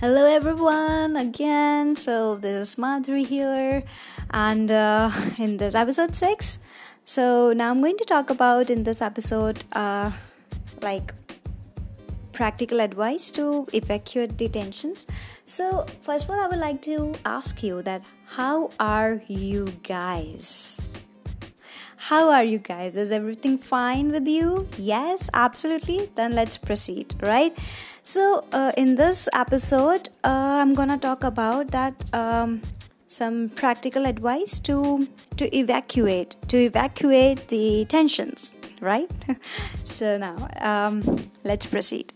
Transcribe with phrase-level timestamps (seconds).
[0.00, 1.96] Hello, everyone, again.
[1.96, 3.82] So, this is Madhuri here,
[4.30, 6.60] and uh, in this episode 6.
[7.04, 10.12] So, now I'm going to talk about in this episode, uh,
[10.82, 11.12] like
[12.30, 15.04] practical advice to evacuate the tensions.
[15.46, 20.94] So, first of all, I would like to ask you that how are you guys?
[21.96, 22.96] How are you guys?
[22.96, 24.68] Is everything fine with you?
[24.78, 26.08] Yes, absolutely.
[26.14, 27.54] Then let's proceed, right?
[28.08, 32.62] So, uh, in this episode, uh, I'm gonna talk about that um,
[33.06, 39.10] some practical advice to to evacuate to evacuate the tensions, right?
[39.84, 42.14] so now, um, let's proceed.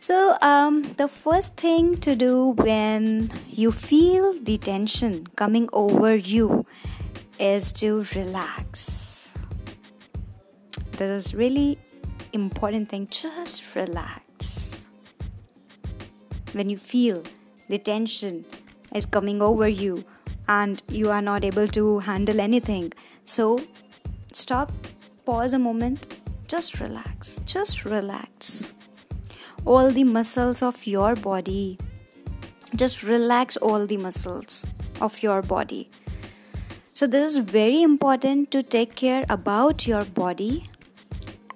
[0.00, 6.66] So, um, the first thing to do when you feel the tension coming over you
[7.38, 9.30] is to relax
[10.98, 11.78] this is really
[12.32, 14.21] important thing just relax
[16.52, 17.22] when you feel
[17.68, 18.44] the tension
[18.94, 20.04] is coming over you
[20.48, 22.92] and you are not able to handle anything.
[23.24, 23.60] So
[24.32, 24.72] stop
[25.24, 28.72] pause a moment just relax just relax.
[29.64, 31.78] All the muscles of your body
[32.74, 34.66] just relax all the muscles
[35.00, 35.90] of your body.
[36.94, 40.68] So this is very important to take care about your body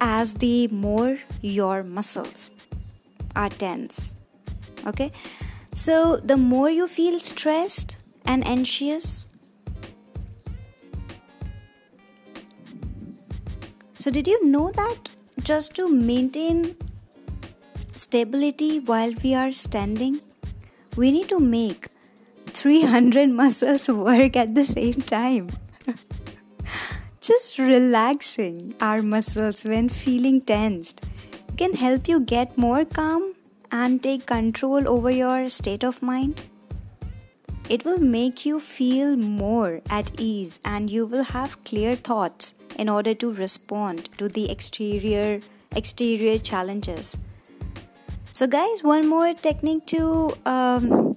[0.00, 2.50] as the more your muscles
[3.34, 4.16] are tense.
[4.87, 5.11] Okay,
[5.75, 9.27] so the more you feel stressed and anxious,
[13.98, 15.11] so did you know that
[15.43, 16.77] just to maintain
[17.95, 20.20] stability while we are standing,
[20.97, 21.89] we need to make
[22.47, 25.48] 300 muscles work at the same time.
[27.21, 31.05] Just relaxing our muscles when feeling tensed
[31.56, 33.36] can help you get more calm
[33.70, 36.42] and take control over your state of mind.
[37.69, 42.88] It will make you feel more at ease and you will have clear thoughts in
[42.88, 45.41] order to respond to the exterior
[45.75, 47.19] exterior challenges.
[48.32, 51.16] So guys, one more technique to um,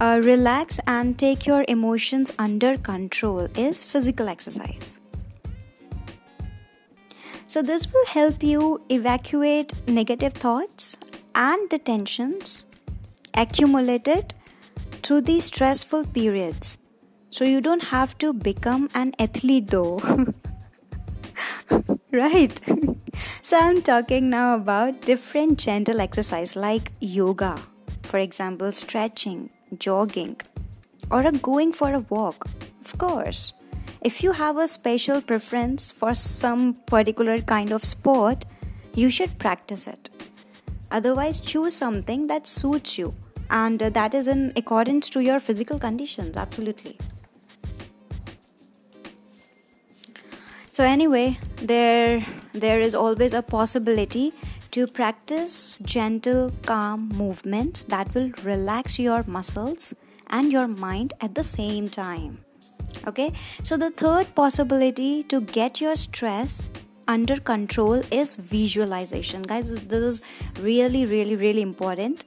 [0.00, 4.98] uh, relax and take your emotions under control is physical exercise.
[7.48, 10.98] So, this will help you evacuate negative thoughts
[11.36, 12.64] and the tensions
[13.34, 14.34] accumulated
[15.02, 16.78] through these stressful periods.
[17.30, 20.00] So, you don't have to become an athlete though.
[22.10, 22.60] right?
[23.14, 27.58] so, I'm talking now about different gentle exercise like yoga,
[28.02, 30.40] for example, stretching, jogging,
[31.10, 32.46] or going for a walk.
[32.84, 33.52] Of course
[34.02, 38.44] if you have a special preference for some particular kind of sport,
[38.94, 40.10] you should practice it.
[40.96, 43.14] Otherwise, choose something that suits you
[43.50, 46.36] and uh, that is in accordance to your physical conditions.
[46.36, 46.96] Absolutely.
[50.72, 54.32] So anyway, there there is always a possibility
[54.76, 59.94] to practice gentle, calm movements that will relax your muscles
[60.28, 62.38] and your mind at the same time
[63.06, 66.68] okay so the third possibility to get your stress
[67.08, 69.42] under control is visualization.
[69.42, 70.22] Guys this is
[70.60, 72.24] really really really important.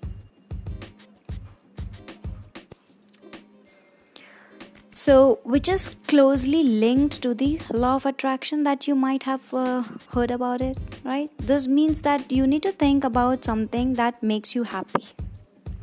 [4.92, 9.84] So which is closely linked to the law of attraction that you might have uh,
[10.14, 11.30] heard about it right?
[11.38, 15.06] This means that you need to think about something that makes you happy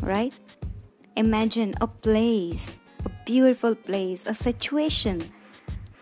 [0.03, 0.35] right?
[1.17, 2.77] Imagine a place
[3.07, 5.33] a beautiful place, a situation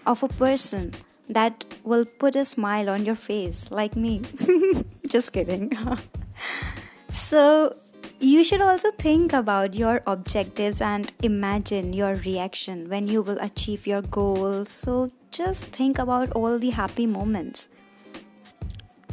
[0.06, 0.93] of a person
[1.29, 4.23] that will put a smile on your face, like me.
[5.09, 5.73] Just kidding.
[7.12, 7.77] so,
[8.21, 13.87] you should also think about your objectives and imagine your reaction when you will achieve
[13.87, 14.71] your goals.
[14.71, 17.69] So, just think about all the happy moments.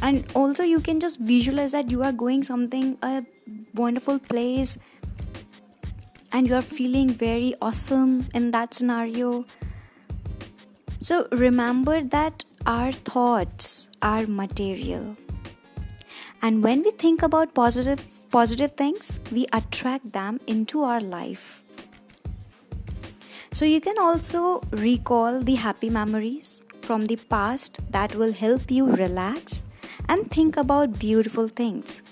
[0.00, 3.24] And also, you can just visualize that you are going something a
[3.74, 4.78] wonderful place
[6.32, 9.44] and you're feeling very awesome in that scenario.
[11.02, 15.16] So remember that our thoughts are material.
[16.40, 21.64] And when we think about positive positive things, we attract them into our life.
[23.50, 28.86] So you can also recall the happy memories from the past that will help you
[28.86, 29.64] relax
[30.08, 32.02] and think about beautiful things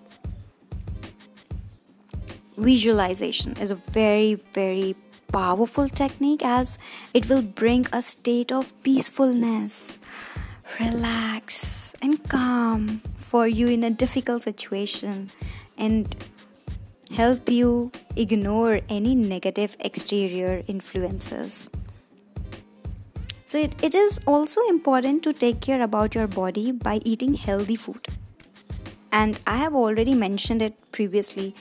[2.60, 4.94] visualization is a very, very
[5.32, 6.78] powerful technique as
[7.14, 9.98] it will bring a state of peacefulness,
[10.78, 15.30] relax, and calm for you in a difficult situation.
[15.78, 16.14] And
[17.12, 21.70] help you ignore any negative exterior influences.
[23.46, 27.74] So it, it is also important to take care about your body by eating healthy
[27.74, 28.06] food.
[29.10, 31.54] And I have already mentioned it previously.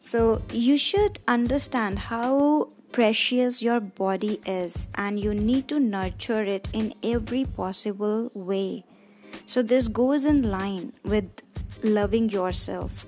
[0.00, 6.68] So you should understand how precious your body is and you need to nurture it
[6.72, 8.84] in every possible way.
[9.46, 11.28] So this goes in line with
[11.82, 13.04] loving yourself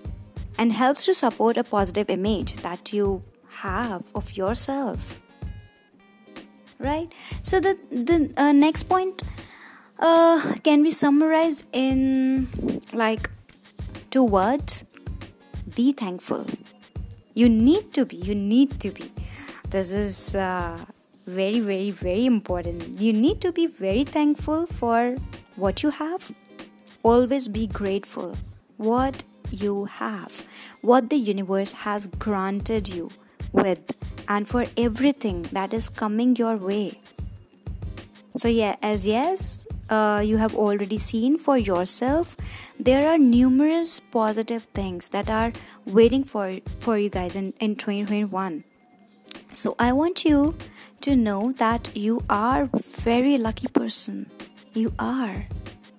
[0.59, 3.23] and helps to support a positive image that you
[3.61, 5.21] have of yourself.
[6.81, 7.13] Right?
[7.43, 9.23] So the the uh, next point
[10.01, 12.49] uh, can be summarized in
[12.93, 13.31] like
[14.11, 14.83] two words.
[15.77, 16.45] Be thankful.
[17.35, 18.17] You need to be.
[18.17, 19.13] You need to be
[19.71, 20.79] this is uh,
[21.27, 25.17] very very very important you need to be very thankful for
[25.57, 26.33] what you have
[27.03, 28.37] always be grateful
[28.77, 30.45] what you have
[30.83, 33.11] what the universe has granted you
[33.53, 33.97] with
[34.29, 36.99] and for everything that is coming your way.
[38.37, 42.37] So, yeah, as yes, uh, you have already seen for yourself,
[42.79, 45.53] there are numerous positive things that are
[45.87, 48.65] waiting for, for you guys in, in 2021.
[49.57, 50.55] So, I want you
[51.01, 54.31] to know that you are very lucky person.
[54.75, 55.47] You are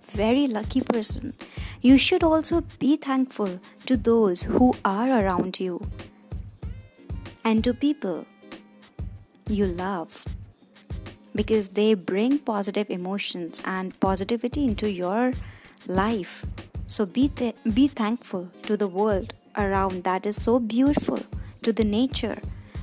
[0.03, 1.33] very lucky person.
[1.81, 5.81] You should also be thankful to those who are around you
[7.43, 8.27] and to people
[9.49, 10.27] you love
[11.33, 15.33] because they bring positive emotions and positivity into your
[15.87, 16.45] life.
[16.85, 21.21] So be th- be thankful to the world around that is so beautiful,
[21.63, 22.37] to the nature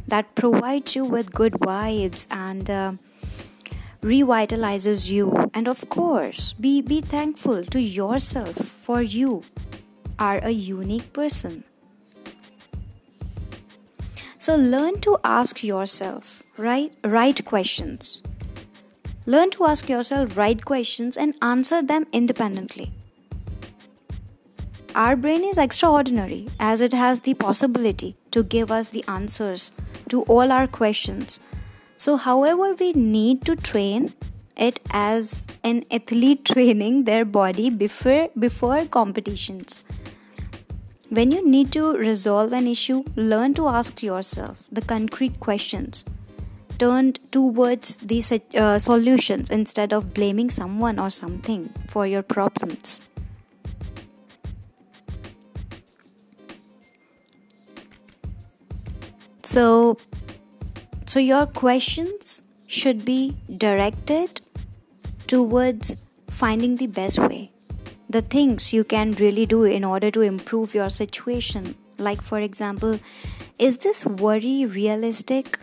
[0.06, 2.92] that provides you with good vibes and uh,
[4.02, 5.50] revitalizes you.
[5.54, 9.42] And of course, be be thankful to yourself for you
[10.18, 11.64] are a unique person.
[14.38, 18.22] So learn to ask yourself right right questions.
[19.26, 22.90] Learn to ask yourself right questions and answer them independently.
[24.94, 29.72] Our brain is extraordinary as it has the possibility to give us the answers
[30.08, 31.40] to all our questions.
[31.96, 34.14] So, however, we need to train
[34.56, 39.84] it as an athlete training their body before before competitions
[41.14, 46.04] when you need to resolve an issue, learn to ask yourself the concrete questions
[46.78, 53.00] turned towards these uh, solutions instead of blaming someone or something for your problems.
[59.54, 59.98] So,
[61.06, 64.40] so your questions should be directed
[65.28, 65.94] towards
[66.28, 67.52] finding the best way
[68.08, 71.76] the things you can really do in order to improve your situation.
[71.98, 72.98] Like, for example,
[73.56, 75.60] is this worry realistic?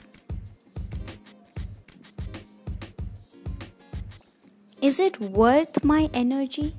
[4.81, 6.75] Is it worth my energy?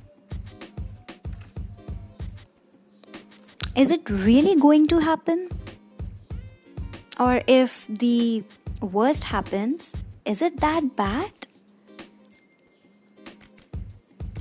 [3.76, 5.50] Is it really going to happen?
[7.22, 8.42] Or if the
[8.80, 11.30] worst happens, is it that bad?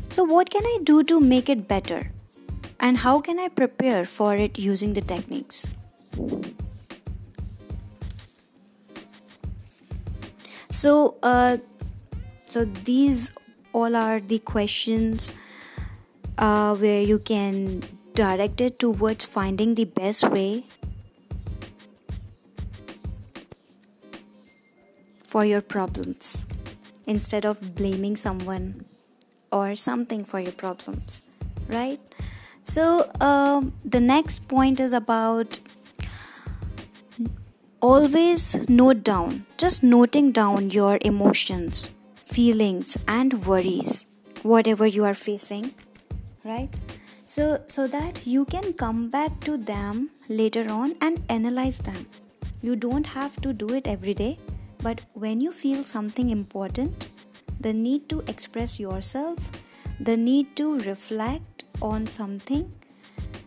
[0.09, 2.11] So, what can I do to make it better?
[2.79, 5.67] And how can I prepare for it using the techniques?
[10.71, 11.57] So, uh,
[12.47, 13.31] so these
[13.73, 15.31] all are the questions
[16.39, 17.83] uh, where you can
[18.15, 20.63] direct it towards finding the best way
[25.31, 26.45] for your problems
[27.07, 28.85] instead of blaming someone
[29.51, 31.21] or something for your problems
[31.67, 31.99] right?
[32.63, 35.59] So um, the next point is about
[37.81, 44.05] always note down just noting down your emotions feelings and worries
[44.43, 45.73] whatever you are facing
[46.43, 46.69] right?
[47.25, 52.05] So so that you can come back to them later on and analyze them.
[52.61, 54.37] You don't have to do it every day
[54.81, 57.07] but when you feel something important
[57.59, 59.51] the need to express yourself,
[59.99, 62.73] the need to reflect on something,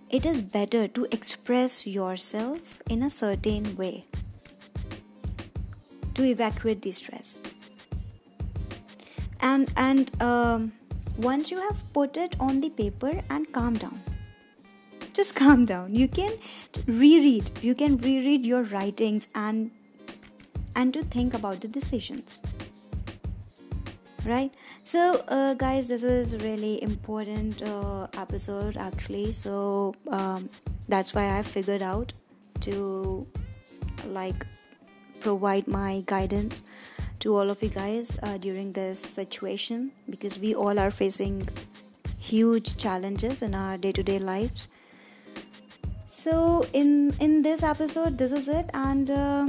[0.08, 4.04] it is better to express yourself in a certain way
[6.14, 7.40] to evacuate the stress.
[9.40, 10.72] And and um,
[11.18, 14.02] once you have put it on the paper and calm down
[15.12, 16.32] just calm down you can
[16.86, 19.70] reread you can reread your writings and
[20.74, 22.40] and to think about the decisions.
[24.26, 24.52] Right?
[24.82, 29.32] So uh, guys this is really important uh, episode actually.
[29.32, 30.48] So um,
[30.88, 32.12] that's why i figured out
[32.60, 33.26] to
[34.06, 34.46] like
[35.20, 36.62] provide my guidance
[37.20, 41.48] to all of you guys uh, during this situation because we all are facing
[42.18, 44.68] huge challenges in our day-to-day lives.
[46.08, 49.48] So in in this episode this is it and uh,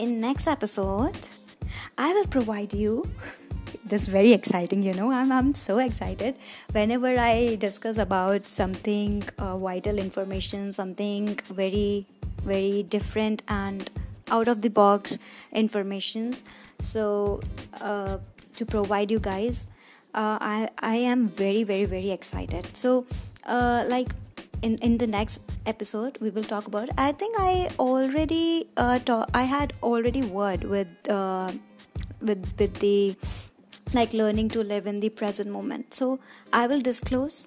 [0.00, 1.28] in next episode
[1.98, 2.92] i will provide you
[3.84, 6.36] this very exciting you know i'm, I'm so excited.
[6.72, 12.06] Whenever i discuss about something uh, vital information something very
[12.42, 13.90] very different and
[14.30, 15.18] out of the box
[15.52, 16.42] informations.
[16.80, 17.40] So
[17.80, 18.18] uh,
[18.56, 19.66] to provide you guys
[20.14, 22.76] uh, I, I am very very very excited.
[22.76, 23.06] So
[23.44, 24.08] uh, like
[24.62, 28.98] in, in the next episode we will talk about i think i already uh,
[29.34, 31.50] i had already word with uh,
[32.20, 33.16] with with the
[33.92, 36.18] like learning to live in the present moment so
[36.52, 37.46] i will disclose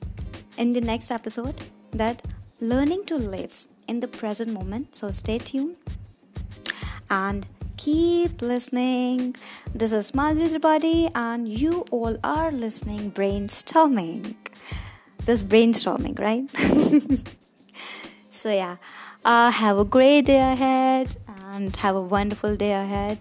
[0.58, 1.56] in the next episode
[1.92, 2.22] that
[2.60, 5.76] learning to live in the present moment so stay tuned
[7.10, 7.46] and
[7.78, 9.36] keep listening.
[9.74, 14.36] This is Madhuri and you all are listening brainstorming.
[15.26, 16.44] This brainstorming, right?
[18.30, 18.76] so, yeah,
[19.24, 21.16] uh, have a great day ahead
[21.54, 23.20] and have a wonderful day ahead.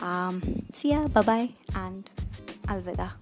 [0.00, 2.10] Um, see ya, bye bye, and
[2.66, 3.21] alvida.